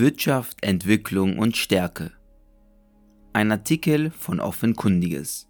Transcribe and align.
Wirtschaft, 0.00 0.56
Entwicklung 0.62 1.38
und 1.38 1.58
Stärke. 1.58 2.10
Ein 3.34 3.52
Artikel 3.52 4.10
von 4.12 4.40
Offenkundiges. 4.40 5.46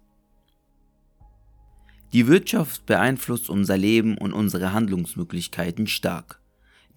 Die 2.11 2.27
Wirtschaft 2.27 2.85
beeinflusst 2.85 3.49
unser 3.49 3.77
Leben 3.77 4.17
und 4.17 4.33
unsere 4.33 4.73
Handlungsmöglichkeiten 4.73 5.87
stark. 5.87 6.41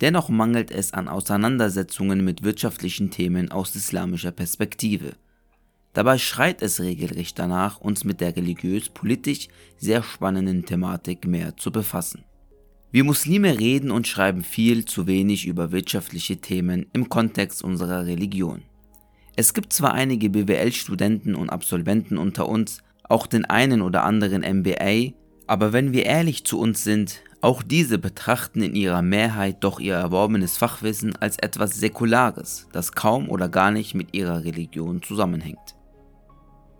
Dennoch 0.00 0.28
mangelt 0.28 0.72
es 0.72 0.94
an 0.94 1.06
Auseinandersetzungen 1.06 2.24
mit 2.24 2.42
wirtschaftlichen 2.42 3.12
Themen 3.12 3.52
aus 3.52 3.76
islamischer 3.76 4.32
Perspektive. 4.32 5.12
Dabei 5.92 6.18
schreit 6.18 6.60
es 6.60 6.80
regelrecht 6.80 7.38
danach, 7.38 7.80
uns 7.80 8.02
mit 8.02 8.20
der 8.20 8.34
religiös-politisch 8.34 9.46
sehr 9.76 10.02
spannenden 10.02 10.66
Thematik 10.66 11.24
mehr 11.24 11.56
zu 11.56 11.70
befassen. 11.70 12.24
Wir 12.94 13.02
Muslime 13.02 13.58
reden 13.58 13.90
und 13.90 14.06
schreiben 14.06 14.44
viel 14.44 14.84
zu 14.84 15.08
wenig 15.08 15.48
über 15.48 15.72
wirtschaftliche 15.72 16.36
Themen 16.36 16.86
im 16.92 17.08
Kontext 17.08 17.64
unserer 17.64 18.06
Religion. 18.06 18.62
Es 19.34 19.52
gibt 19.52 19.72
zwar 19.72 19.94
einige 19.94 20.30
BWL-Studenten 20.30 21.34
und 21.34 21.50
Absolventen 21.50 22.18
unter 22.18 22.48
uns, 22.48 22.84
auch 23.02 23.26
den 23.26 23.46
einen 23.46 23.82
oder 23.82 24.04
anderen 24.04 24.42
MBA, 24.42 25.12
aber 25.48 25.72
wenn 25.72 25.92
wir 25.92 26.06
ehrlich 26.06 26.44
zu 26.44 26.60
uns 26.60 26.84
sind, 26.84 27.22
auch 27.40 27.64
diese 27.64 27.98
betrachten 27.98 28.62
in 28.62 28.76
ihrer 28.76 29.02
Mehrheit 29.02 29.64
doch 29.64 29.80
ihr 29.80 29.94
erworbenes 29.94 30.56
Fachwissen 30.56 31.16
als 31.16 31.36
etwas 31.40 31.74
Säkulares, 31.74 32.68
das 32.70 32.92
kaum 32.92 33.28
oder 33.28 33.48
gar 33.48 33.72
nicht 33.72 33.96
mit 33.96 34.14
ihrer 34.14 34.44
Religion 34.44 35.02
zusammenhängt. 35.02 35.73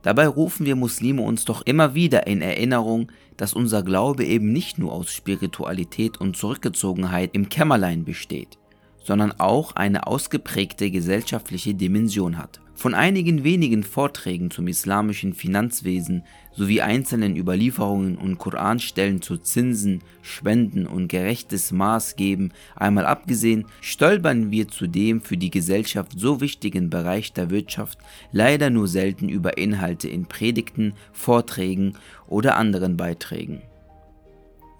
Dabei 0.05 0.29
rufen 0.29 0.67
wir 0.67 0.77
Muslime 0.77 1.23
uns 1.23 1.47
doch 1.47 1.63
immer 1.63 1.95
wieder 1.95 2.27
in 2.27 2.43
Erinnerung, 2.43 3.11
dass 3.39 3.55
unser 3.55 3.83
Glaube 3.83 4.25
eben 4.25 4.53
nicht 4.53 4.79
nur 4.79 4.93
aus 4.93 5.11
Spiritualität 5.11 6.21
und 6.21 6.37
Zurückgezogenheit 6.37 7.31
im 7.33 7.49
Kämmerlein 7.49 8.05
besteht, 8.05 8.59
sondern 9.03 9.33
auch 9.41 9.73
eine 9.77 10.07
ausgeprägte 10.07 10.91
gesellschaftliche 10.91 11.75
Dimension 11.75 12.37
hat. 12.37 12.61
Von 12.77 12.93
einigen 12.95 13.45
wenigen 13.45 13.85
Vorträgen 13.85 14.51
zum 14.51 14.67
islamischen 14.67 15.33
Finanzwesen 15.33 16.25
sowie 16.53 16.81
einzelnen 16.81 17.37
Überlieferungen 17.37 18.19
und 18.19 18.39
Koranstellen 18.39 19.23
zu 19.23 19.39
Zinsen, 19.39 20.03
Spenden 20.23 20.87
und 20.87 21.09
gerechtes 21.09 21.71
Maßgeben 21.73 22.53
einmal 22.75 23.07
abgesehen, 23.07 23.67
stolpern 23.81 24.51
wir 24.51 24.69
zudem 24.69 25.21
für 25.21 25.37
die 25.37 25.51
Gesellschaft 25.51 26.13
so 26.17 26.41
wichtigen 26.41 26.91
Bereich 26.91 27.33
der 27.33 27.51
Wirtschaft 27.51 27.99
leider 28.33 28.71
nur 28.71 28.89
selten 28.89 29.29
über 29.29 29.57
Inhalte 29.57 30.09
in 30.09 30.27
Predigten, 30.27 30.95
Vorträgen 31.13 31.95
oder 32.27 32.57
anderen 32.57 32.97
Beiträgen. 32.97 33.63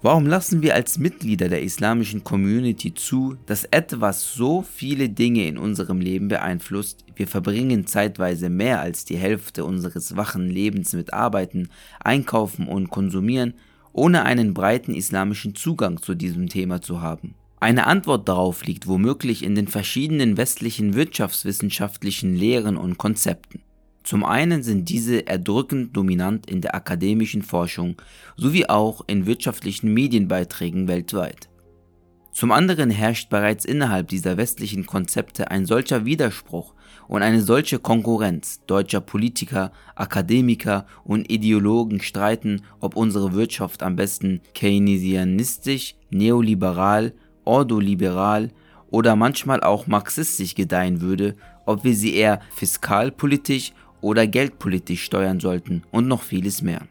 Warum 0.05 0.27
lassen 0.27 0.61
wir 0.61 0.75
als 0.75 0.99
Mitglieder 0.99 1.49
der 1.49 1.63
islamischen 1.63 2.23
Community 2.23 2.93
zu, 2.93 3.37
dass 3.47 3.63
etwas 3.63 4.35
so 4.35 4.61
viele 4.61 5.09
Dinge 5.09 5.47
in 5.47 5.57
unserem 5.57 5.99
Leben 5.99 6.27
beeinflusst? 6.27 7.03
Wir 7.15 7.27
verbringen 7.27 7.87
zeitweise 7.87 8.51
mehr 8.51 8.81
als 8.81 9.05
die 9.05 9.17
Hälfte 9.17 9.65
unseres 9.65 10.15
wachen 10.15 10.47
Lebens 10.47 10.93
mit 10.93 11.11
Arbeiten, 11.11 11.69
Einkaufen 11.99 12.67
und 12.67 12.91
Konsumieren, 12.91 13.55
ohne 13.93 14.25
einen 14.25 14.53
breiten 14.53 14.93
islamischen 14.93 15.55
Zugang 15.55 15.99
zu 15.99 16.13
diesem 16.13 16.49
Thema 16.49 16.83
zu 16.83 17.01
haben. 17.01 17.33
Eine 17.59 17.87
Antwort 17.87 18.29
darauf 18.29 18.63
liegt 18.63 18.85
womöglich 18.85 19.41
in 19.41 19.55
den 19.55 19.67
verschiedenen 19.67 20.37
westlichen 20.37 20.93
wirtschaftswissenschaftlichen 20.93 22.35
Lehren 22.35 22.77
und 22.77 22.99
Konzepten. 22.99 23.63
Zum 24.05 24.23
einen 24.23 24.61
sind 24.61 24.87
diese 24.87 25.25
erdrückend 25.25 25.97
dominant 25.97 26.45
in 26.45 26.61
der 26.61 26.75
akademischen 26.75 27.41
Forschung 27.41 27.95
sowie 28.37 28.67
auch 28.67 29.01
in 29.07 29.25
wirtschaftlichen 29.25 29.91
Medienbeiträgen 29.93 30.87
weltweit. 30.87 31.49
Zum 32.31 32.51
anderen 32.51 32.91
herrscht 32.91 33.29
bereits 33.31 33.65
innerhalb 33.65 34.09
dieser 34.09 34.37
westlichen 34.37 34.85
Konzepte 34.85 35.49
ein 35.49 35.65
solcher 35.65 36.05
Widerspruch 36.05 36.75
und 37.07 37.23
eine 37.23 37.41
solche 37.41 37.79
Konkurrenz 37.79 38.61
deutscher 38.67 39.01
Politiker, 39.01 39.71
Akademiker 39.95 40.85
und 41.03 41.31
Ideologen 41.31 41.99
streiten, 41.99 42.61
ob 42.79 42.95
unsere 42.95 43.33
Wirtschaft 43.33 43.81
am 43.81 43.95
besten 43.95 44.41
keynesianistisch, 44.53 45.95
neoliberal, 46.11 47.13
ordoliberal 47.43 48.51
oder 48.91 49.15
manchmal 49.15 49.61
auch 49.61 49.87
marxistisch 49.87 50.53
gedeihen 50.53 51.01
würde, 51.01 51.35
ob 51.65 51.83
wir 51.83 51.95
sie 51.95 52.13
eher 52.13 52.41
fiskalpolitisch 52.53 53.73
oder 54.05 54.27
geldpolitisch 54.27 55.03
steuern 55.03 55.39
sollten 55.39 55.81
und 55.89 56.07
noch 56.07 56.21
vieles 56.21 56.61
mehr. 56.61 56.81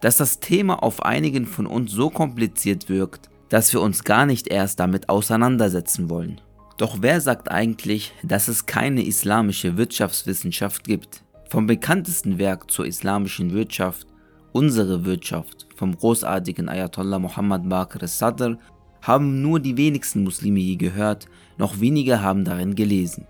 Dass 0.00 0.16
das 0.16 0.40
Thema 0.40 0.82
auf 0.82 1.04
einigen 1.04 1.46
von 1.46 1.66
uns 1.66 1.92
so 1.92 2.10
kompliziert 2.10 2.88
wirkt, 2.88 3.30
dass 3.48 3.72
wir 3.72 3.80
uns 3.80 4.02
gar 4.02 4.26
nicht 4.26 4.48
erst 4.48 4.80
damit 4.80 5.08
auseinandersetzen 5.08 6.10
wollen. 6.10 6.40
Doch 6.78 6.98
wer 7.00 7.20
sagt 7.20 7.48
eigentlich, 7.48 8.12
dass 8.24 8.48
es 8.48 8.66
keine 8.66 9.06
islamische 9.06 9.76
Wirtschaftswissenschaft 9.76 10.82
gibt? 10.82 11.22
Vom 11.48 11.68
bekanntesten 11.68 12.38
Werk 12.38 12.70
zur 12.72 12.86
islamischen 12.86 13.52
Wirtschaft, 13.52 14.08
Unsere 14.54 15.06
Wirtschaft, 15.06 15.66
vom 15.76 15.96
großartigen 15.96 16.68
Ayatollah 16.68 17.18
Muhammad 17.18 17.66
Baqir 17.70 18.06
Sadr, 18.06 18.58
haben 19.00 19.40
nur 19.40 19.60
die 19.60 19.78
wenigsten 19.78 20.24
Muslime 20.24 20.60
je 20.60 20.76
gehört, 20.76 21.26
noch 21.56 21.80
weniger 21.80 22.20
haben 22.20 22.44
darin 22.44 22.74
gelesen. 22.74 23.26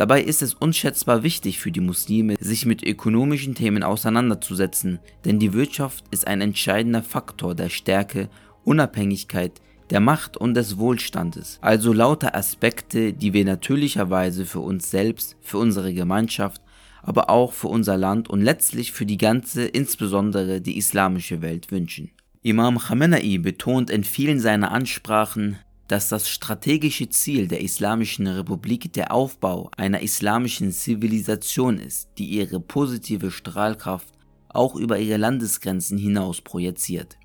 Dabei 0.00 0.22
ist 0.22 0.40
es 0.40 0.54
unschätzbar 0.54 1.22
wichtig 1.24 1.58
für 1.58 1.70
die 1.70 1.82
Muslime, 1.82 2.36
sich 2.40 2.64
mit 2.64 2.82
ökonomischen 2.82 3.54
Themen 3.54 3.82
auseinanderzusetzen, 3.82 4.98
denn 5.26 5.38
die 5.38 5.52
Wirtschaft 5.52 6.06
ist 6.10 6.26
ein 6.26 6.40
entscheidender 6.40 7.02
Faktor 7.02 7.54
der 7.54 7.68
Stärke, 7.68 8.30
Unabhängigkeit, 8.64 9.60
der 9.90 10.00
Macht 10.00 10.38
und 10.38 10.54
des 10.54 10.78
Wohlstandes. 10.78 11.58
Also 11.60 11.92
lauter 11.92 12.34
Aspekte, 12.34 13.12
die 13.12 13.34
wir 13.34 13.44
natürlicherweise 13.44 14.46
für 14.46 14.60
uns 14.60 14.90
selbst, 14.90 15.36
für 15.42 15.58
unsere 15.58 15.92
Gemeinschaft, 15.92 16.62
aber 17.02 17.28
auch 17.28 17.52
für 17.52 17.68
unser 17.68 17.98
Land 17.98 18.30
und 18.30 18.40
letztlich 18.40 18.92
für 18.92 19.04
die 19.04 19.18
ganze, 19.18 19.66
insbesondere 19.66 20.62
die 20.62 20.78
islamische 20.78 21.42
Welt 21.42 21.70
wünschen. 21.70 22.10
Imam 22.40 22.78
Khamenei 22.78 23.36
betont 23.36 23.90
in 23.90 24.04
vielen 24.04 24.40
seiner 24.40 24.70
Ansprachen, 24.70 25.58
dass 25.90 26.08
das 26.08 26.28
strategische 26.28 27.08
Ziel 27.08 27.48
der 27.48 27.62
Islamischen 27.62 28.28
Republik 28.28 28.92
der 28.92 29.10
Aufbau 29.12 29.72
einer 29.76 30.02
islamischen 30.02 30.70
Zivilisation 30.70 31.80
ist, 31.80 32.10
die 32.16 32.26
ihre 32.26 32.60
positive 32.60 33.32
Strahlkraft 33.32 34.14
auch 34.48 34.76
über 34.76 35.00
ihre 35.00 35.16
Landesgrenzen 35.16 35.98
hinaus 35.98 36.42
projiziert. 36.42 37.18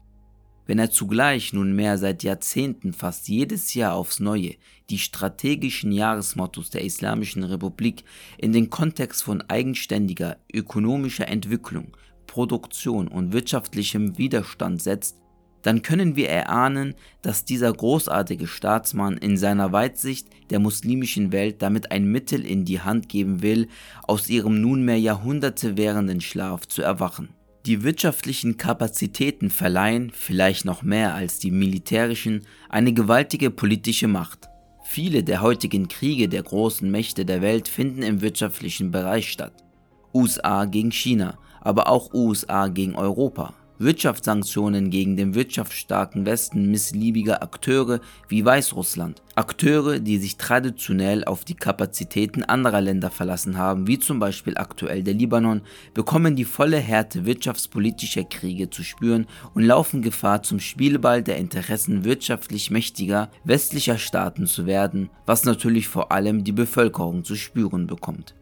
Wenn 0.65 0.79
er 0.79 0.89
zugleich 0.89 1.53
nunmehr 1.53 1.99
seit 1.99 2.23
Jahrzehnten 2.23 2.93
fast 2.93 3.27
jedes 3.27 3.75
Jahr 3.75 3.93
aufs 3.93 4.19
Neue 4.19 4.55
die 4.89 4.97
strategischen 4.97 5.91
Jahresmottos 5.91 6.71
der 6.71 6.83
Islamischen 6.83 7.43
Republik 7.43 8.03
in 8.39 8.51
den 8.51 8.71
Kontext 8.71 9.21
von 9.21 9.43
eigenständiger 9.43 10.37
ökonomischer 10.51 11.27
Entwicklung, 11.27 11.95
Produktion 12.25 13.09
und 13.09 13.31
wirtschaftlichem 13.31 14.17
Widerstand 14.17 14.81
setzt, 14.81 15.17
dann 15.65 15.81
können 15.81 16.15
wir 16.15 16.29
erahnen, 16.29 16.93
dass 17.23 17.43
dieser 17.43 17.73
großartige 17.73 18.45
Staatsmann 18.45 19.17
in 19.17 19.35
seiner 19.35 19.71
Weitsicht 19.71 20.27
der 20.51 20.59
muslimischen 20.59 21.31
Welt 21.31 21.63
damit 21.63 21.91
ein 21.91 22.05
Mittel 22.05 22.45
in 22.45 22.65
die 22.65 22.81
Hand 22.81 23.09
geben 23.09 23.41
will, 23.41 23.67
aus 24.03 24.29
ihrem 24.29 24.61
nunmehr 24.61 24.99
Jahrhunderte 24.99 25.75
währenden 25.75 26.21
Schlaf 26.21 26.67
zu 26.67 26.83
erwachen. 26.83 27.29
Die 27.65 27.81
wirtschaftlichen 27.81 28.57
Kapazitäten 28.57 29.49
verleihen, 29.49 30.11
vielleicht 30.13 30.65
noch 30.65 30.83
mehr 30.83 31.15
als 31.15 31.39
die 31.39 31.49
militärischen, 31.49 32.45
eine 32.69 32.93
gewaltige 32.93 33.49
politische 33.49 34.07
Macht. 34.07 34.47
Viele 34.83 35.23
der 35.23 35.41
heutigen 35.41 35.87
Kriege 35.87 36.29
der 36.29 36.43
großen 36.43 36.91
Mächte 36.91 37.25
der 37.25 37.41
Welt 37.41 37.67
finden 37.67 38.03
im 38.03 38.21
wirtschaftlichen 38.21 38.91
Bereich 38.91 39.31
statt. 39.31 39.63
USA 40.13 40.65
gegen 40.65 40.91
China, 40.91 41.39
aber 41.59 41.89
auch 41.89 42.13
USA 42.13 42.67
gegen 42.67 42.93
Europa. 42.93 43.55
Wirtschaftssanktionen 43.77 44.89
gegen 44.89 45.17
den 45.17 45.35
wirtschaftsstarken 45.35 46.25
Westen 46.25 46.71
missliebiger 46.71 47.43
Akteure 47.43 47.99
wie 48.29 48.45
Weißrussland. 48.45 49.21
Akteure, 49.35 49.99
die 49.99 50.17
sich 50.17 50.37
traditionell 50.37 51.25
auf 51.25 51.43
die 51.43 51.55
Kapazitäten 51.55 52.43
anderer 52.43 52.79
Länder 52.79 53.11
verlassen 53.11 53.57
haben, 53.57 53.87
wie 53.87 53.99
zum 53.99 54.19
Beispiel 54.19 54.57
aktuell 54.57 55.03
der 55.03 55.13
Libanon, 55.13 55.61
bekommen 55.93 56.35
die 56.35 56.45
volle 56.45 56.77
Härte 56.77 57.25
wirtschaftspolitischer 57.25 58.23
Kriege 58.23 58.69
zu 58.69 58.83
spüren 58.83 59.27
und 59.53 59.63
laufen 59.63 60.01
Gefahr, 60.01 60.41
zum 60.43 60.59
Spielball 60.59 61.21
der 61.21 61.37
Interessen 61.37 62.05
wirtschaftlich 62.05 62.71
mächtiger 62.71 63.29
westlicher 63.43 63.97
Staaten 63.97 64.47
zu 64.47 64.65
werden, 64.65 65.09
was 65.25 65.43
natürlich 65.43 65.87
vor 65.87 66.11
allem 66.11 66.43
die 66.43 66.51
Bevölkerung 66.53 67.23
zu 67.23 67.35
spüren 67.35 67.87
bekommt. 67.87 68.35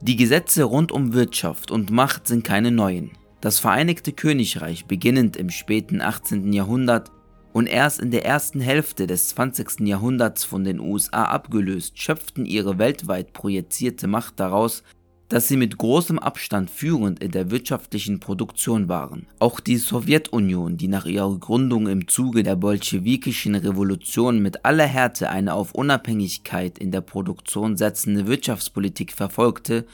Die 0.00 0.16
Gesetze 0.16 0.62
rund 0.62 0.92
um 0.92 1.12
Wirtschaft 1.12 1.70
und 1.70 1.90
Macht 1.90 2.28
sind 2.28 2.44
keine 2.44 2.70
neuen. 2.70 3.10
Das 3.40 3.60
Vereinigte 3.60 4.12
Königreich 4.12 4.86
beginnend 4.86 5.36
im 5.36 5.50
späten 5.50 6.00
18. 6.00 6.52
Jahrhundert 6.52 7.12
und 7.52 7.68
erst 7.68 8.00
in 8.00 8.10
der 8.10 8.26
ersten 8.26 8.60
Hälfte 8.60 9.06
des 9.06 9.28
20. 9.28 9.86
Jahrhunderts 9.86 10.42
von 10.42 10.64
den 10.64 10.80
USA 10.80 11.22
abgelöst, 11.22 11.98
schöpften 12.00 12.44
ihre 12.44 12.78
weltweit 12.78 13.32
projizierte 13.32 14.08
Macht 14.08 14.40
daraus, 14.40 14.82
dass 15.28 15.46
sie 15.46 15.56
mit 15.56 15.78
großem 15.78 16.18
Abstand 16.18 16.68
führend 16.68 17.22
in 17.22 17.30
der 17.30 17.52
wirtschaftlichen 17.52 18.18
Produktion 18.18 18.88
waren. 18.88 19.26
Auch 19.38 19.60
die 19.60 19.76
Sowjetunion, 19.76 20.76
die 20.76 20.88
nach 20.88 21.06
ihrer 21.06 21.38
Gründung 21.38 21.86
im 21.86 22.08
Zuge 22.08 22.42
der 22.42 22.56
bolschewikischen 22.56 23.54
Revolution 23.54 24.40
mit 24.40 24.64
aller 24.64 24.86
Härte 24.86 25.30
eine 25.30 25.54
auf 25.54 25.76
Unabhängigkeit 25.76 26.78
in 26.78 26.90
der 26.90 27.02
Produktion 27.02 27.76
setzende 27.76 28.26
Wirtschaftspolitik 28.26 29.12
verfolgte, 29.12 29.86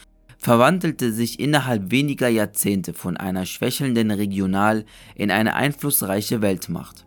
verwandelte 0.45 1.11
sich 1.11 1.41
innerhalb 1.41 1.91
weniger 1.91 2.29
Jahrzehnte 2.29 2.93
von 2.93 3.17
einer 3.17 3.47
schwächelnden 3.47 4.11
Regional- 4.11 4.85
in 5.15 5.31
eine 5.31 5.55
einflussreiche 5.55 6.43
Weltmacht. 6.43 7.07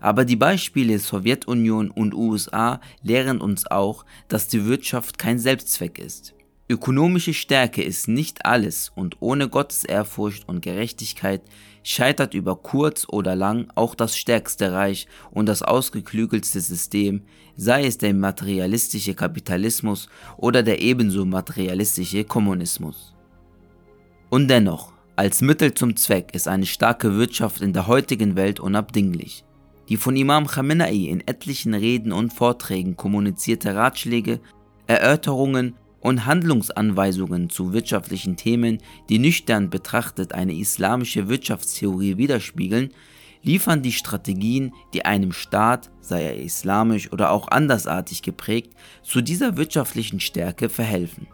Aber 0.00 0.24
die 0.24 0.36
Beispiele 0.36 1.00
Sowjetunion 1.00 1.90
und 1.90 2.14
USA 2.14 2.80
lehren 3.02 3.40
uns 3.40 3.68
auch, 3.68 4.04
dass 4.28 4.46
die 4.46 4.64
Wirtschaft 4.64 5.18
kein 5.18 5.40
Selbstzweck 5.40 5.98
ist. 5.98 6.34
Ökonomische 6.68 7.34
Stärke 7.34 7.82
ist 7.82 8.06
nicht 8.06 8.46
alles 8.46 8.92
und 8.94 9.16
ohne 9.18 9.48
Gottesehrfurcht 9.48 10.48
und 10.48 10.62
Gerechtigkeit 10.62 11.42
scheitert 11.88 12.34
über 12.34 12.56
kurz 12.56 13.06
oder 13.08 13.34
lang 13.34 13.68
auch 13.74 13.94
das 13.94 14.14
stärkste 14.14 14.72
Reich 14.72 15.08
und 15.30 15.46
das 15.46 15.62
ausgeklügelste 15.62 16.60
System, 16.60 17.22
sei 17.56 17.86
es 17.86 17.96
der 17.96 18.12
materialistische 18.12 19.14
Kapitalismus 19.14 20.08
oder 20.36 20.62
der 20.62 20.82
ebenso 20.82 21.24
materialistische 21.24 22.24
Kommunismus. 22.24 23.14
Und 24.28 24.48
dennoch, 24.48 24.92
als 25.16 25.40
Mittel 25.40 25.72
zum 25.72 25.96
Zweck 25.96 26.34
ist 26.34 26.46
eine 26.46 26.66
starke 26.66 27.16
Wirtschaft 27.16 27.62
in 27.62 27.72
der 27.72 27.86
heutigen 27.86 28.36
Welt 28.36 28.60
unabdinglich. 28.60 29.44
Die 29.88 29.96
von 29.96 30.14
Imam 30.14 30.46
Khamenei 30.46 30.92
in 30.92 31.26
etlichen 31.26 31.72
Reden 31.72 32.12
und 32.12 32.34
Vorträgen 32.34 32.98
kommunizierte 32.98 33.74
Ratschläge, 33.74 34.40
Erörterungen 34.86 35.74
und 36.00 36.26
Handlungsanweisungen 36.26 37.50
zu 37.50 37.72
wirtschaftlichen 37.72 38.36
Themen, 38.36 38.78
die 39.08 39.18
nüchtern 39.18 39.70
betrachtet 39.70 40.32
eine 40.32 40.54
islamische 40.54 41.28
Wirtschaftstheorie 41.28 42.16
widerspiegeln, 42.16 42.90
liefern 43.42 43.82
die 43.82 43.92
Strategien, 43.92 44.72
die 44.94 45.04
einem 45.04 45.32
Staat, 45.32 45.90
sei 46.00 46.22
er 46.22 46.36
islamisch 46.36 47.12
oder 47.12 47.30
auch 47.30 47.48
andersartig 47.48 48.22
geprägt, 48.22 48.74
zu 49.02 49.20
dieser 49.20 49.56
wirtschaftlichen 49.56 50.20
Stärke 50.20 50.68
verhelfen. 50.68 51.28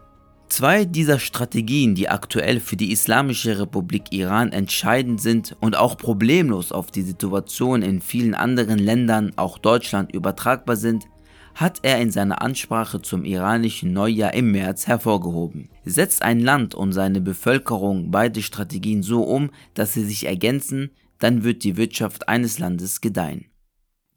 Zwei 0.48 0.84
dieser 0.84 1.18
Strategien, 1.18 1.94
die 1.94 2.08
aktuell 2.08 2.60
für 2.60 2.76
die 2.76 2.92
Islamische 2.92 3.58
Republik 3.58 4.04
Iran 4.10 4.52
entscheidend 4.52 5.20
sind 5.20 5.56
und 5.60 5.76
auch 5.76 5.96
problemlos 5.96 6.70
auf 6.70 6.90
die 6.90 7.02
Situation 7.02 7.82
in 7.82 8.00
vielen 8.00 8.34
anderen 8.34 8.78
Ländern, 8.78 9.32
auch 9.36 9.58
Deutschland, 9.58 10.14
übertragbar 10.14 10.76
sind, 10.76 11.06
hat 11.54 11.80
er 11.82 12.00
in 12.00 12.10
seiner 12.10 12.42
Ansprache 12.42 13.00
zum 13.00 13.24
iranischen 13.24 13.92
Neujahr 13.92 14.34
im 14.34 14.50
März 14.50 14.86
hervorgehoben. 14.86 15.68
Setzt 15.84 16.22
ein 16.22 16.40
Land 16.40 16.74
und 16.74 16.92
seine 16.92 17.20
Bevölkerung 17.20 18.10
beide 18.10 18.42
Strategien 18.42 19.02
so 19.02 19.22
um, 19.22 19.50
dass 19.74 19.92
sie 19.92 20.04
sich 20.04 20.26
ergänzen, 20.26 20.90
dann 21.18 21.44
wird 21.44 21.64
die 21.64 21.76
Wirtschaft 21.76 22.28
eines 22.28 22.58
Landes 22.58 23.00
gedeihen. 23.00 23.46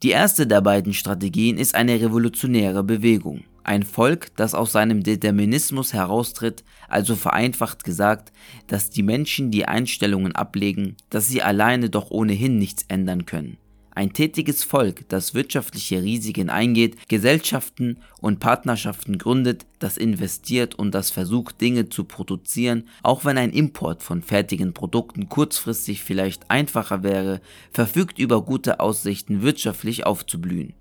Die 0.04 0.10
erste 0.10 0.46
der 0.46 0.62
beiden 0.62 0.94
Strategien 0.94 1.58
ist 1.58 1.74
eine 1.74 2.00
revolutionäre 2.00 2.84
Bewegung. 2.84 3.46
Ein 3.64 3.84
Volk, 3.84 4.36
das 4.36 4.54
aus 4.54 4.72
seinem 4.72 5.04
Determinismus 5.04 5.94
heraustritt, 5.94 6.64
also 6.88 7.16
vereinfacht 7.16 7.84
gesagt, 7.84 8.32
dass 8.68 8.90
die 8.90 9.04
Menschen 9.04 9.52
die 9.52 9.68
Einstellungen 9.68 10.34
ablegen, 10.36 10.96
dass 11.10 11.28
sie 11.28 11.42
alleine 11.42 11.90
doch 11.90 12.12
ohnehin 12.12 12.58
nichts 12.60 12.86
ändern 12.88 13.26
können. 13.26 13.58
Ein 13.98 14.14
tätiges 14.14 14.64
Volk, 14.64 15.10
das 15.10 15.34
wirtschaftliche 15.34 16.04
Risiken 16.04 16.52
eingeht, 16.52 17.08
Gesellschaften 17.08 17.98
und 18.22 18.40
Partnerschaften 18.40 19.18
gründet, 19.18 19.66
das 19.80 19.98
investiert 19.98 20.76
und 20.76 20.94
das 20.94 21.10
versucht 21.10 21.60
Dinge 21.62 21.90
zu 21.90 22.04
produzieren, 22.04 22.88
auch 23.02 23.26
wenn 23.26 23.40
ein 23.40 23.50
Import 23.50 24.04
von 24.04 24.22
fertigen 24.22 24.76
Produkten 24.76 25.30
kurzfristig 25.30 26.04
vielleicht 26.04 26.52
einfacher 26.52 27.02
wäre, 27.02 27.42
verfügt 27.72 28.20
über 28.20 28.44
gute 28.44 28.82
Aussichten 28.82 29.42
wirtschaftlich 29.42 30.06
aufzublühen. 30.06 30.76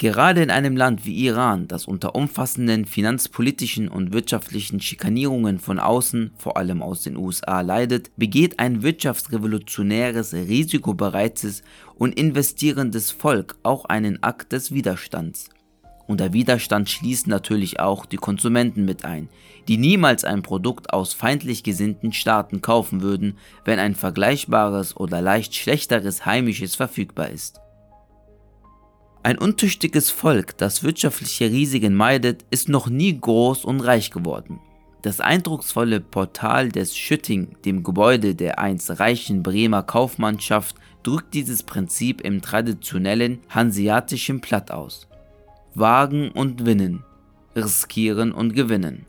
Gerade 0.00 0.42
in 0.42 0.50
einem 0.50 0.78
Land 0.78 1.04
wie 1.04 1.26
Iran, 1.26 1.68
das 1.68 1.84
unter 1.84 2.14
umfassenden 2.14 2.86
finanzpolitischen 2.86 3.86
und 3.86 4.14
wirtschaftlichen 4.14 4.80
Schikanierungen 4.80 5.58
von 5.58 5.78
außen, 5.78 6.30
vor 6.38 6.56
allem 6.56 6.80
aus 6.80 7.02
den 7.02 7.18
USA, 7.18 7.60
leidet, 7.60 8.10
begeht 8.16 8.58
ein 8.60 8.82
wirtschaftsrevolutionäres, 8.82 10.32
risikobereites 10.32 11.62
und 11.96 12.18
investierendes 12.18 13.10
Volk 13.10 13.58
auch 13.62 13.84
einen 13.84 14.22
Akt 14.22 14.52
des 14.52 14.72
Widerstands. 14.72 15.50
Unter 16.06 16.32
Widerstand 16.32 16.88
schließt 16.88 17.26
natürlich 17.26 17.78
auch 17.78 18.06
die 18.06 18.16
Konsumenten 18.16 18.86
mit 18.86 19.04
ein, 19.04 19.28
die 19.68 19.76
niemals 19.76 20.24
ein 20.24 20.40
Produkt 20.40 20.94
aus 20.94 21.12
feindlich 21.12 21.62
gesinnten 21.62 22.14
Staaten 22.14 22.62
kaufen 22.62 23.02
würden, 23.02 23.36
wenn 23.66 23.78
ein 23.78 23.94
vergleichbares 23.94 24.96
oder 24.96 25.20
leicht 25.20 25.54
schlechteres 25.54 26.24
heimisches 26.24 26.74
verfügbar 26.74 27.28
ist. 27.28 27.60
Ein 29.22 29.36
untüchtiges 29.36 30.10
Volk, 30.10 30.56
das 30.56 30.82
wirtschaftliche 30.82 31.50
Risiken 31.50 31.94
meidet, 31.94 32.46
ist 32.50 32.70
noch 32.70 32.88
nie 32.88 33.18
groß 33.18 33.66
und 33.66 33.80
reich 33.80 34.10
geworden. 34.10 34.60
Das 35.02 35.20
eindrucksvolle 35.20 36.00
Portal 36.00 36.70
des 36.70 36.96
Schütting, 36.96 37.56
dem 37.66 37.82
Gebäude 37.82 38.34
der 38.34 38.58
einst 38.58 38.98
reichen 38.98 39.42
Bremer 39.42 39.82
Kaufmannschaft, 39.82 40.76
drückt 41.02 41.34
dieses 41.34 41.62
Prinzip 41.62 42.22
im 42.22 42.40
traditionellen 42.40 43.40
hanseatischen 43.50 44.40
Platt 44.40 44.70
aus. 44.70 45.06
Wagen 45.74 46.30
und 46.30 46.64
winnen, 46.64 47.04
riskieren 47.54 48.32
und 48.32 48.54
gewinnen. 48.54 49.04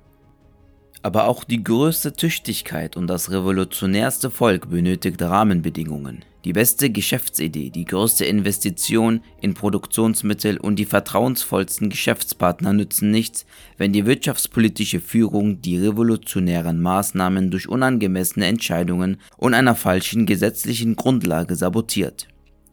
Aber 1.04 1.28
auch 1.28 1.44
die 1.44 1.64
größte 1.64 2.14
Tüchtigkeit 2.14 2.96
und 2.96 3.08
das 3.08 3.32
revolutionärste 3.32 4.30
Volk 4.30 4.70
benötigt 4.70 5.22
Rahmenbedingungen. 5.22 6.24
Die 6.44 6.54
beste 6.54 6.90
Geschäftsidee, 6.90 7.70
die 7.70 7.86
größte 7.86 8.26
Investition 8.26 9.22
in 9.42 9.54
Produktionsmittel 9.54 10.58
und 10.58 10.78
die 10.78 10.86
vertrauensvollsten 10.86 11.90
Geschäftspartner 11.90 12.74
nützen 12.74 13.12
nichts, 13.12 13.46
wenn 13.78 13.94
die 13.94 14.08
wirtschaftspolitische 14.08 15.00
Führung 15.00 15.62
die 15.62 15.78
revolutionären 15.78 16.82
Maßnahmen 16.82 17.52
durch 17.52 17.70
unangemessene 17.70 18.48
Entscheidungen 18.48 19.18
und 19.38 19.54
einer 19.54 19.76
falschen 19.76 20.26
gesetzlichen 20.26 20.96
Grundlage 20.96 21.56
sabotiert. 21.56 22.28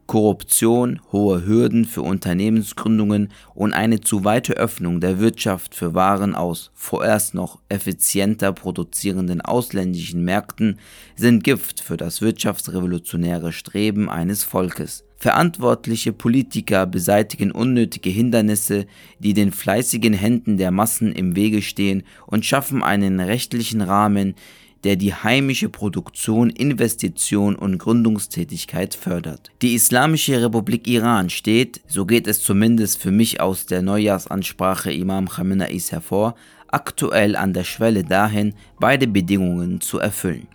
Korruption, 0.08 1.02
hohe 1.12 1.44
Hürden 1.44 1.84
für 1.84 2.00
Unternehmensgründungen 2.00 3.28
und 3.54 3.74
eine 3.74 4.00
zu 4.00 4.24
weite 4.24 4.54
Öffnung 4.54 5.00
der 5.00 5.20
Wirtschaft 5.20 5.74
für 5.74 5.92
Waren 5.92 6.34
aus 6.34 6.70
vorerst 6.74 7.34
noch 7.34 7.58
effizienter 7.68 8.54
produzierenden 8.54 9.42
ausländischen 9.42 10.24
Märkten 10.24 10.78
sind 11.14 11.44
Gift 11.44 11.80
für 11.80 11.98
das 11.98 12.22
wirtschaftsrevolutionäre 12.22 13.52
Streben 13.52 14.08
eines 14.08 14.44
Volkes. 14.44 15.04
Verantwortliche 15.18 16.14
Politiker 16.14 16.86
beseitigen 16.86 17.52
unnötige 17.52 18.08
Hindernisse, 18.08 18.86
die 19.18 19.34
den 19.34 19.52
fleißigen 19.52 20.14
Händen 20.14 20.56
der 20.56 20.70
Massen 20.70 21.12
im 21.12 21.36
Wege 21.36 21.60
stehen 21.60 22.04
und 22.26 22.46
schaffen 22.46 22.82
einen 22.82 23.20
rechtlichen 23.20 23.82
Rahmen, 23.82 24.36
der 24.84 24.96
die 24.96 25.14
heimische 25.14 25.68
Produktion, 25.68 26.50
Investition 26.50 27.56
und 27.56 27.78
Gründungstätigkeit 27.78 28.94
fördert. 28.94 29.50
Die 29.62 29.74
Islamische 29.74 30.42
Republik 30.42 30.86
Iran 30.86 31.30
steht, 31.30 31.80
so 31.86 32.06
geht 32.06 32.26
es 32.26 32.42
zumindest 32.42 33.00
für 33.00 33.10
mich 33.10 33.40
aus 33.40 33.66
der 33.66 33.82
Neujahrsansprache 33.82 34.92
Imam 34.92 35.28
Khamenei's 35.28 35.92
hervor, 35.92 36.34
aktuell 36.68 37.36
an 37.36 37.52
der 37.52 37.64
Schwelle 37.64 38.04
dahin, 38.04 38.54
beide 38.78 39.06
Bedingungen 39.06 39.80
zu 39.80 39.98
erfüllen. 39.98 40.48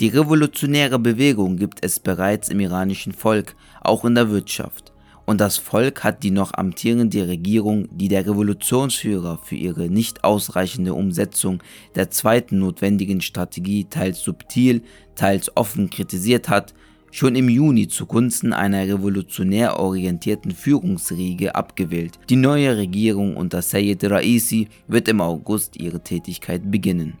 Die 0.00 0.08
revolutionäre 0.08 0.98
Bewegung 0.98 1.56
gibt 1.56 1.84
es 1.84 2.00
bereits 2.00 2.48
im 2.48 2.60
iranischen 2.60 3.12
Volk, 3.12 3.54
auch 3.80 4.04
in 4.04 4.16
der 4.16 4.30
Wirtschaft 4.30 4.93
und 5.26 5.40
das 5.40 5.56
Volk 5.56 6.04
hat 6.04 6.22
die 6.22 6.30
noch 6.30 6.54
amtierende 6.54 7.26
Regierung, 7.26 7.88
die 7.90 8.08
der 8.08 8.26
Revolutionsführer 8.26 9.38
für 9.42 9.56
ihre 9.56 9.88
nicht 9.88 10.24
ausreichende 10.24 10.94
Umsetzung 10.94 11.62
der 11.94 12.10
zweiten 12.10 12.58
notwendigen 12.58 13.20
Strategie 13.20 13.84
teils 13.84 14.20
subtil, 14.20 14.82
teils 15.14 15.50
offen 15.56 15.90
kritisiert 15.90 16.48
hat, 16.48 16.74
schon 17.10 17.36
im 17.36 17.48
Juni 17.48 17.86
zugunsten 17.88 18.52
einer 18.52 18.86
revolutionär 18.88 19.78
orientierten 19.78 20.50
Führungsriege 20.50 21.54
abgewählt. 21.54 22.18
Die 22.28 22.36
neue 22.36 22.76
Regierung 22.76 23.36
unter 23.36 23.62
Sayyid 23.62 24.04
Raisi 24.04 24.68
wird 24.88 25.08
im 25.08 25.20
August 25.20 25.76
ihre 25.76 26.00
Tätigkeit 26.00 26.70
beginnen. 26.70 27.18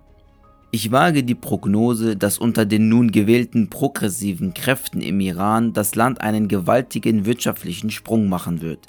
Ich 0.74 0.90
wage 0.90 1.22
die 1.22 1.36
Prognose, 1.36 2.16
dass 2.16 2.36
unter 2.36 2.66
den 2.66 2.88
nun 2.88 3.12
gewählten 3.12 3.70
progressiven 3.70 4.54
Kräften 4.54 5.00
im 5.00 5.20
Iran 5.20 5.72
das 5.72 5.94
Land 5.94 6.20
einen 6.20 6.48
gewaltigen 6.48 7.26
wirtschaftlichen 7.26 7.92
Sprung 7.92 8.28
machen 8.28 8.60
wird, 8.60 8.88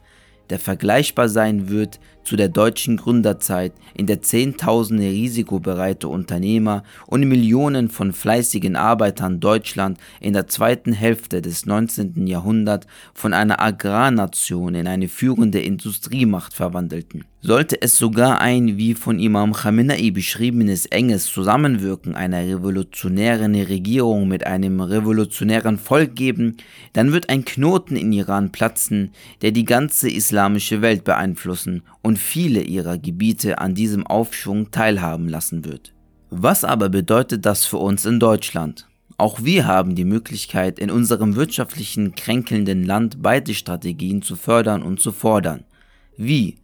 der 0.50 0.58
vergleichbar 0.58 1.30
sein 1.30 1.70
wird 1.70 2.00
zu 2.26 2.36
der 2.36 2.50
deutschen 2.50 2.98
Gründerzeit, 2.98 3.74
in 3.94 4.08
der 4.08 4.22
Zehntausende 4.22 5.06
risikobereite 5.06 6.08
Unternehmer 6.08 6.84
und 7.06 7.24
Millionen 7.28 7.90
von 7.90 8.12
fleißigen 8.12 8.76
Arbeitern 8.76 9.40
Deutschland 9.40 10.00
in 10.20 10.34
der 10.34 10.48
zweiten 10.48 10.92
Hälfte 10.92 11.42
des 11.42 11.66
19. 11.66 12.28
Jahrhunderts 12.28 12.88
von 13.14 13.34
einer 13.34 13.62
Agrarnation 13.62 14.76
in 14.76 14.88
eine 14.88 15.08
führende 15.08 15.62
Industriemacht 15.62 16.54
verwandelten. 16.54 17.24
Sollte 17.46 17.80
es 17.80 18.00
sogar 18.00 18.42
ein, 18.42 18.78
wie 18.78 18.96
von 18.96 19.20
Imam 19.20 19.54
Khamenei 19.54 20.10
beschriebenes 20.10 20.88
enges 20.88 21.28
Zusammenwirken 21.28 22.16
einer 22.16 22.40
revolutionären 22.40 23.54
Regierung 23.54 24.28
mit 24.28 24.48
einem 24.48 24.82
revolutionären 24.82 25.78
Volk 25.78 26.16
geben, 26.16 26.58
dann 26.94 27.12
wird 27.12 27.30
ein 27.30 27.46
Knoten 27.46 27.98
in 27.98 28.12
Iran 28.12 28.52
platzen, 28.52 29.12
der 29.44 29.52
die 29.52 29.64
ganze 29.64 30.10
islamische 30.10 30.82
Welt 30.82 31.04
beeinflussen 31.04 31.84
und 32.16 32.20
viele 32.20 32.62
ihrer 32.62 32.98
Gebiete 32.98 33.58
an 33.58 33.76
diesem 33.76 34.08
Aufschwung 34.08 34.72
teilhaben 34.72 35.28
lassen 35.28 35.66
wird. 35.66 35.94
Was 36.30 36.64
aber 36.64 36.88
bedeutet 36.88 37.46
das 37.46 37.66
für 37.66 37.76
uns 37.76 38.06
in 38.06 38.22
Deutschland? 38.22 38.88
Auch 39.18 39.44
wir 39.44 39.68
haben 39.68 39.96
die 39.96 40.06
Möglichkeit, 40.06 40.80
in 40.80 40.90
unserem 40.90 41.36
wirtschaftlichen 41.36 42.16
kränkelnden 42.16 42.86
Land 42.86 43.22
beide 43.22 43.54
Strategien 43.54 44.22
zu 44.22 44.38
fördern 44.38 44.82
und 44.82 45.02
zu 45.02 45.12
fordern. 45.12 45.66
Wie? 46.16 46.56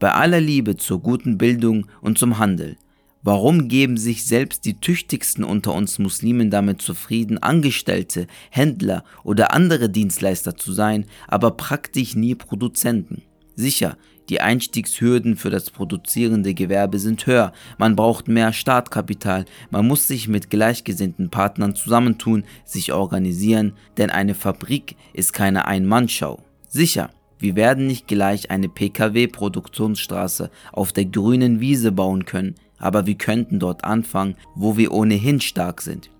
Bei 0.00 0.10
aller 0.14 0.40
Liebe 0.40 0.76
zur 0.76 1.00
guten 1.00 1.38
Bildung 1.38 1.86
und 2.00 2.18
zum 2.18 2.40
Handel. 2.40 2.76
Warum 3.22 3.68
geben 3.68 3.98
sich 3.98 4.24
selbst 4.24 4.64
die 4.64 4.80
tüchtigsten 4.80 5.44
unter 5.44 5.74
uns 5.74 6.00
Muslimen 6.00 6.50
damit 6.50 6.82
zufrieden, 6.82 7.38
Angestellte, 7.38 8.26
Händler 8.50 9.04
oder 9.22 9.54
andere 9.54 9.90
Dienstleister 9.90 10.56
zu 10.56 10.72
sein, 10.72 11.06
aber 11.28 11.52
praktisch 11.52 12.16
nie 12.16 12.34
Produzenten? 12.34 13.22
Sicher, 13.54 13.96
die 14.28 14.40
Einstiegshürden 14.40 15.36
für 15.36 15.50
das 15.50 15.70
produzierende 15.70 16.54
Gewerbe 16.54 16.98
sind 16.98 17.26
höher, 17.26 17.52
man 17.78 17.96
braucht 17.96 18.28
mehr 18.28 18.52
Startkapital, 18.52 19.44
man 19.70 19.86
muss 19.86 20.06
sich 20.06 20.28
mit 20.28 20.50
gleichgesinnten 20.50 21.30
Partnern 21.30 21.74
zusammentun, 21.74 22.44
sich 22.64 22.92
organisieren, 22.92 23.72
denn 23.96 24.10
eine 24.10 24.34
Fabrik 24.34 24.96
ist 25.12 25.32
keine 25.32 25.66
Ein-Mann-Schau. 25.66 26.42
Sicher, 26.68 27.10
wir 27.38 27.56
werden 27.56 27.86
nicht 27.86 28.08
gleich 28.08 28.50
eine 28.50 28.68
Pkw-Produktionsstraße 28.68 30.50
auf 30.72 30.92
der 30.92 31.04
grünen 31.04 31.60
Wiese 31.60 31.92
bauen 31.92 32.24
können, 32.24 32.56
aber 32.78 33.06
wir 33.06 33.14
könnten 33.16 33.58
dort 33.58 33.84
anfangen, 33.84 34.36
wo 34.54 34.76
wir 34.76 34.92
ohnehin 34.92 35.40
stark 35.40 35.80
sind. 35.80 36.10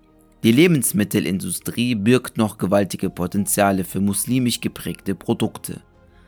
Die 0.43 0.53
Lebensmittelindustrie 0.53 1.95
birgt 1.95 2.37
noch 2.37 2.57
gewaltige 2.57 3.09
Potenziale 3.09 3.83
für 3.83 3.99
muslimisch 3.99 4.61
geprägte 4.61 5.13
Produkte. 5.13 5.81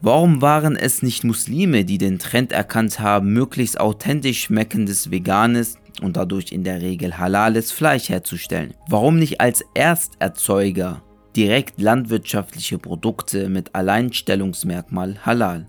Warum 0.03 0.41
waren 0.41 0.75
es 0.75 1.03
nicht 1.03 1.23
Muslime, 1.23 1.85
die 1.85 1.99
den 1.99 2.17
Trend 2.17 2.51
erkannt 2.51 2.99
haben, 2.99 3.33
möglichst 3.33 3.79
authentisch 3.79 4.43
schmeckendes 4.43 5.11
veganes 5.11 5.77
und 6.01 6.17
dadurch 6.17 6.51
in 6.51 6.63
der 6.63 6.81
Regel 6.81 7.19
halales 7.19 7.71
Fleisch 7.71 8.09
herzustellen? 8.09 8.73
Warum 8.87 9.19
nicht 9.19 9.39
als 9.39 9.63
Ersterzeuger 9.75 11.03
direkt 11.35 11.79
landwirtschaftliche 11.79 12.77
Produkte 12.77 13.47
mit 13.49 13.73
Alleinstellungsmerkmal 13.73 15.25
Halal. 15.25 15.67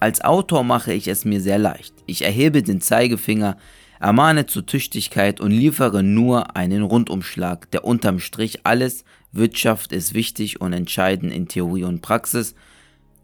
Als 0.00 0.20
Autor 0.20 0.62
mache 0.62 0.92
ich 0.92 1.08
es 1.08 1.24
mir 1.24 1.40
sehr 1.40 1.58
leicht. 1.58 1.94
Ich 2.06 2.22
erhebe 2.22 2.62
den 2.62 2.80
Zeigefinger, 2.80 3.56
ermahne 3.98 4.46
zur 4.46 4.66
Tüchtigkeit 4.66 5.40
und 5.40 5.50
liefere 5.50 6.04
nur 6.04 6.54
einen 6.54 6.82
Rundumschlag, 6.82 7.70
der 7.72 7.84
unterm 7.84 8.20
Strich 8.20 8.60
alles, 8.64 9.04
Wirtschaft 9.32 9.92
ist 9.92 10.14
wichtig 10.14 10.60
und 10.60 10.72
entscheidend 10.72 11.32
in 11.32 11.48
Theorie 11.48 11.84
und 11.84 12.00
Praxis 12.00 12.54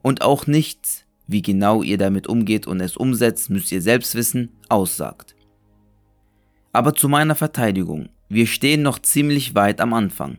und 0.04 0.20
auch 0.20 0.46
nichts, 0.46 1.06
wie 1.26 1.40
genau 1.40 1.82
ihr 1.82 1.96
damit 1.96 2.26
umgeht 2.26 2.66
und 2.66 2.78
es 2.80 2.94
umsetzt, 2.94 3.48
müsst 3.48 3.72
ihr 3.72 3.80
selbst 3.80 4.14
wissen, 4.14 4.50
aussagt. 4.68 5.34
Aber 6.72 6.94
zu 6.94 7.08
meiner 7.08 7.34
Verteidigung, 7.34 8.10
wir 8.28 8.46
stehen 8.46 8.82
noch 8.82 8.98
ziemlich 8.98 9.54
weit 9.54 9.80
am 9.80 9.94
Anfang. 9.94 10.36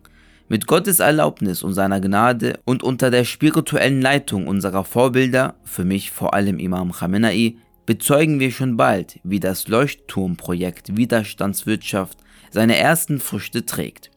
Mit 0.48 0.68
Gottes 0.68 1.00
Erlaubnis 1.00 1.64
und 1.64 1.74
seiner 1.74 2.00
Gnade 2.00 2.60
und 2.66 2.84
unter 2.84 3.10
der 3.10 3.24
spirituellen 3.26 4.04
Leitung 4.04 4.46
unserer 4.48 4.84
Vorbilder, 4.84 5.56
für 5.64 5.84
mich 5.84 6.12
vor 6.12 6.36
allem 6.36 6.60
Imam 6.60 6.92
Khamenei, 6.92 7.56
bezeugen 7.88 8.40
wir 8.40 8.52
schon 8.52 8.78
bald, 8.78 9.20
wie 9.24 9.40
das 9.40 9.68
Leuchtturmprojekt 9.68 10.96
Widerstandswirtschaft 10.96 12.20
seine 12.52 12.78
ersten 12.78 13.20
Früchte 13.20 13.66
trägt. 13.66 14.12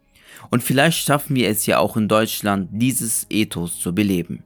Und 0.50 0.62
vielleicht 0.62 0.98
schaffen 0.98 1.36
wir 1.36 1.48
es 1.48 1.64
ja 1.64 1.78
auch 1.78 1.96
in 1.96 2.06
Deutschland, 2.06 2.68
dieses 2.70 3.26
Ethos 3.30 3.80
zu 3.80 3.94
beleben. 3.94 4.42